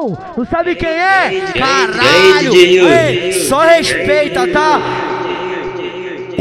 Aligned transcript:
Não, 0.00 0.46
sabe 0.46 0.74
quem 0.76 0.88
é? 0.88 1.52
Caralho! 1.56 2.54
Ei, 2.56 3.32
só 3.44 3.60
respeita, 3.60 4.48
tá? 4.48 5.09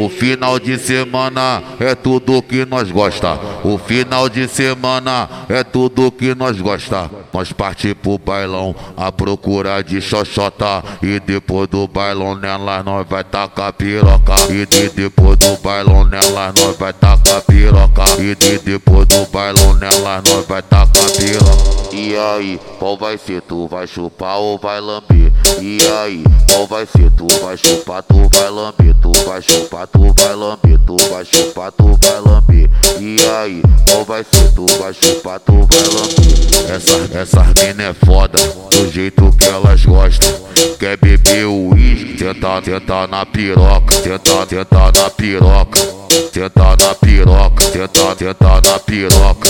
O 0.00 0.08
final 0.08 0.60
de 0.60 0.78
semana 0.78 1.60
é 1.80 1.92
tudo 1.92 2.40
que 2.40 2.64
nós 2.64 2.88
gosta. 2.88 3.36
O 3.64 3.76
final 3.76 4.28
de 4.28 4.46
semana 4.46 5.28
é 5.48 5.64
tudo 5.64 6.12
que 6.12 6.36
nós 6.36 6.60
gosta. 6.60 7.10
Nós 7.32 7.52
partimos 7.52 7.98
pro 8.00 8.16
bailão 8.16 8.76
à 8.96 9.10
procura 9.10 9.82
de 9.82 10.00
xoxota. 10.00 10.84
E 11.02 11.18
depois 11.18 11.66
do 11.66 11.88
bailão 11.88 12.36
nela 12.36 12.80
nós 12.84 13.08
vai 13.08 13.24
tacar 13.24 13.72
piroca. 13.72 14.34
E 14.48 14.64
de 14.66 14.88
depois 14.90 15.36
do 15.36 15.56
bailão 15.56 16.04
nela 16.04 16.52
nós 16.56 16.76
vai 16.76 16.92
tacar 16.92 17.42
piroca. 17.42 18.04
E 18.20 18.36
de 18.36 18.58
depois 18.60 19.04
do 19.08 19.26
bailão 19.26 19.74
nela 19.74 20.22
nós 20.24 20.46
vai 20.46 20.62
tacar 20.62 21.10
piroca. 21.18 21.78
E 21.90 22.14
aí, 22.16 22.60
qual 22.78 22.96
vai 22.96 23.18
ser? 23.18 23.42
Tu 23.42 23.66
vai 23.66 23.86
chupar 23.86 24.38
ou 24.38 24.56
vai 24.56 24.80
lamber? 24.80 25.32
E 25.60 25.78
aí, 26.00 26.22
qual 26.52 26.66
vai 26.66 26.86
ser? 26.86 27.10
Tu 27.10 27.26
vai 27.42 27.56
chupar, 27.56 28.02
tu 28.04 28.28
vai 28.32 28.48
lamber, 28.50 28.94
tu 29.02 29.12
vai 29.24 29.42
chupar, 29.42 29.87
tu 29.92 30.14
vai 30.16 30.34
lamber, 30.34 30.78
tu 30.86 30.96
vai 31.10 31.24
chupar, 31.24 31.72
tu 31.72 31.98
vai 32.02 32.20
lamber. 32.20 32.70
E 33.00 33.16
aí, 33.40 33.62
qual 33.90 34.04
vai 34.04 34.24
ser? 34.24 34.52
Tu 34.54 34.66
vai 34.78 34.92
chupar, 34.92 35.40
tu 35.40 35.52
vai 35.52 35.82
lamber. 35.82 36.74
Essa, 36.74 37.18
essa 37.18 37.44
mina 37.62 37.84
é 37.84 37.94
foda, 37.94 38.38
do 38.70 38.90
jeito 38.90 39.30
que 39.38 39.48
elas 39.48 39.84
gostam. 39.84 40.30
Quer 40.78 40.96
beber 40.98 41.46
o 41.46 41.70
uísque? 41.70 42.14
Tenta, 42.14 42.62
tenta 42.62 43.06
na 43.06 43.24
piroca, 43.24 43.94
tenta, 44.02 44.46
tenta 44.46 44.92
na 45.02 45.10
piroca. 45.10 45.98
Tenta 46.32 46.76
na 46.76 46.94
piroca, 46.94 47.64
tenta, 47.70 48.16
tenta 48.16 48.60
na 48.70 48.78
piroca, 48.78 49.48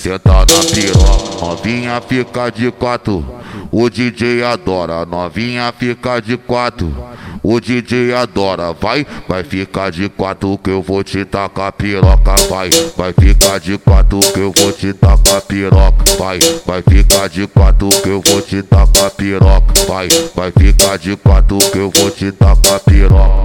senta 0.00 0.32
na 0.32 0.44
piroca. 0.72 1.46
Novinha 1.46 2.00
fica 2.00 2.50
de 2.50 2.70
quatro, 2.70 3.24
o 3.70 3.88
DJ 3.88 4.42
adora. 4.44 5.06
Novinha 5.06 5.72
fica 5.76 6.20
de 6.20 6.36
quatro. 6.36 6.94
O 7.42 7.60
DJ 7.60 8.14
adora, 8.14 8.72
vai, 8.72 9.06
vai 9.28 9.44
ficar 9.44 9.90
de 9.90 10.08
quatro 10.08 10.58
que 10.58 10.70
eu 10.70 10.82
vou 10.82 11.04
te 11.04 11.24
tacar 11.24 11.72
piroca, 11.72 12.34
vai, 12.48 12.70
vai 12.96 13.12
ficar 13.12 13.60
de 13.60 13.78
quatro 13.78 14.20
que 14.20 14.40
eu 14.40 14.52
vou 14.56 14.72
te 14.72 14.92
tacar 14.92 15.40
piroca, 15.42 16.04
vai, 16.18 16.38
vai 16.66 16.82
ficar 16.82 17.28
de 17.28 17.46
quatro 17.46 17.88
que 17.88 18.08
eu 18.08 18.22
vou 18.26 18.42
te 18.42 18.62
tacar 18.62 19.10
piroca, 19.12 19.74
vai, 19.86 20.08
vai 20.34 20.50
ficar 20.50 20.98
de 20.98 21.16
quatro 21.16 21.58
que 21.58 21.78
eu 21.78 21.90
vou 21.94 22.10
te 22.10 22.32
tacar 22.32 22.80
piroca. 22.80 23.42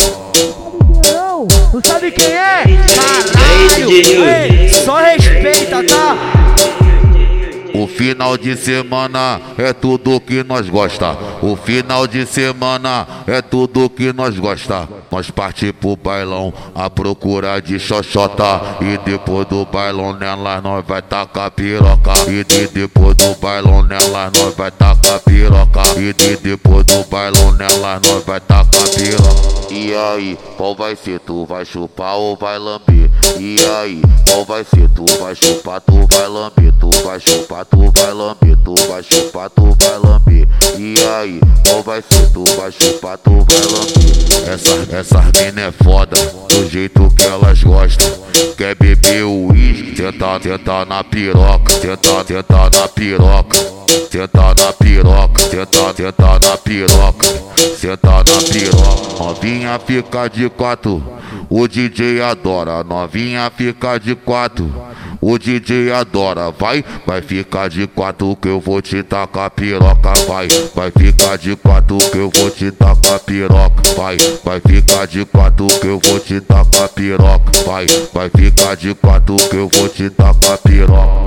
Não, 1.14 1.47
não 1.73 1.81
sabe 1.83 2.11
quem 2.11 2.33
é? 2.33 2.64
Caralho! 2.95 3.91
Ei, 3.91 4.69
só 4.69 4.97
respeita, 4.97 5.83
tá? 5.83 6.33
O 7.73 7.88
final 7.88 8.38
de 8.38 8.55
semana 8.55 9.41
é 9.57 9.73
tudo 9.73 10.21
que 10.21 10.43
nós 10.43 10.69
gosta. 10.69 11.17
O 11.41 11.55
final 11.55 12.05
de 12.05 12.25
semana 12.25 13.07
é 13.25 13.41
tudo 13.41 13.89
que 13.89 14.13
nós 14.13 14.38
gosta. 14.38 14.88
Nós 15.11 15.31
partimos 15.31 15.75
pro 15.80 15.95
bailão 15.95 16.53
à 16.75 16.88
procura 16.89 17.59
de 17.59 17.80
xoxota. 17.80 18.61
E 18.80 18.97
depois 19.09 19.47
do 19.47 19.65
bailão 19.65 20.13
nela 20.13 20.61
nós 20.61 20.85
vai 20.85 21.02
tacar 21.02 21.49
piroca. 21.49 22.13
E 22.27 22.43
de 22.43 22.67
depois 22.67 23.15
do 23.15 23.33
bailão 23.39 23.81
nela 23.81 24.31
nós 24.35 24.53
vai 24.55 24.69
tacar 24.69 25.19
piroca. 25.21 25.81
E 25.97 26.13
de 26.13 26.37
depois 26.37 26.85
do 26.85 27.03
bailão 27.05 27.52
nela 27.53 27.99
nós 28.05 28.23
vai 28.23 28.39
tacar 28.39 28.87
piroca. 28.95 29.62
E 29.75 29.91
aí, 29.95 30.38
qual 30.55 30.75
vai 30.75 30.95
ser? 30.95 31.19
Tu 31.19 31.47
vai 31.47 31.66
chupar 31.66 32.16
ou 32.16 32.38
vai 32.38 32.59
lamber? 32.59 33.09
E 33.39 33.57
aí, 33.80 34.02
qual 34.30 34.45
vai 34.45 34.63
ser? 34.63 34.88
Tu 34.89 35.03
vai 35.19 35.33
chupar, 35.33 35.81
tu 35.81 36.07
vai 36.13 36.27
lamber, 36.27 36.71
tu 36.80 36.91
vai 37.03 37.19
chupar, 37.19 37.65
tu 37.65 37.91
vai 37.91 38.13
lamber, 38.13 38.55
tu 38.63 38.75
vai 38.88 39.02
chupar, 39.02 39.49
tu 39.49 39.75
vai 39.81 39.97
lamber. 39.97 40.47
E 40.77 40.93
aí, 41.17 41.39
qual 41.67 41.81
vai 41.81 42.03
ser? 42.03 42.31
Tu 42.31 42.43
vai 42.55 42.71
chupar, 42.71 43.17
tu 43.17 43.31
vai 43.31 43.61
lamber. 43.61 44.53
Essa, 44.53 44.95
essa 44.95 45.21
mina 45.41 45.61
é 45.61 45.71
foda, 45.71 46.17
do 46.49 46.69
jeito 46.69 47.09
que 47.17 47.25
elas 47.25 47.64
gostam. 47.64 48.14
Quer 48.55 48.75
beber 48.75 49.23
o 49.23 49.48
uísque? 49.48 49.95
Tenta, 49.95 50.39
tenta 50.39 50.86
na 50.86 51.03
piroca, 51.03 51.73
tenta, 51.80 52.23
tenta 52.23 52.69
na 52.80 52.87
piroca. 52.87 53.58
Tenta 54.09 54.53
na 54.53 54.73
piroca, 54.73 55.33
tenta 55.65 56.39
na 56.39 56.57
piroca, 56.57 57.27
senta 57.79 58.09
na 58.09 58.23
piroca. 58.23 59.23
Novinha 59.23 59.79
fica 59.79 60.27
de 60.27 60.49
quatro, 60.49 61.03
o 61.49 61.67
DJ 61.67 62.21
adora. 62.21 62.83
Novinha 62.83 63.51
fica 63.55 63.97
de 63.97 64.15
quatro, 64.15 64.71
o 65.21 65.37
DJ 65.37 65.91
adora. 65.91 66.51
Vai, 66.51 66.83
vai 67.05 67.21
ficar 67.21 67.69
de 67.69 67.87
quatro 67.87 68.35
que 68.35 68.47
eu 68.47 68.59
vou 68.59 68.81
te 68.81 69.01
tacar 69.03 69.49
piroca. 69.51 70.13
Vai, 70.27 70.47
vai 70.75 70.91
ficar 70.91 71.37
de 71.37 71.55
quatro 71.55 71.97
que 71.97 72.17
eu 72.17 72.30
vou 72.30 72.49
te 72.49 72.71
tacar 72.71 73.19
piroca. 73.19 73.81
Vai, 73.95 74.17
vai 74.43 74.59
ficar 74.59 75.07
de 75.07 75.25
quatro 75.25 75.67
que 75.67 75.87
eu 75.87 75.99
vou 76.03 76.19
te 76.19 76.41
tacar 76.41 76.89
piroca. 76.89 77.51
Vai, 77.65 77.85
vai 78.13 78.30
ficar 78.30 78.75
de 78.75 78.93
quatro 78.95 79.37
que 79.37 79.55
eu 79.55 79.69
vou 79.73 79.89
te 79.89 80.09
tacar 80.09 80.57
piroca. 80.57 81.23